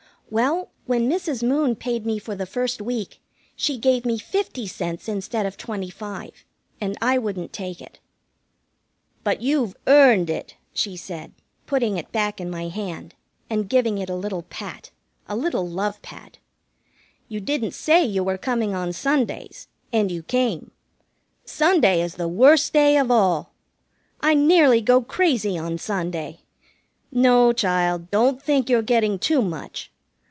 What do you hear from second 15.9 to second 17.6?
pat. "You